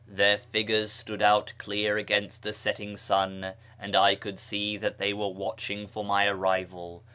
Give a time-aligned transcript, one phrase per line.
[0.07, 5.13] Their figures stood out clear against the setting sun, and I could see that they
[5.13, 7.03] were watching for my arrival.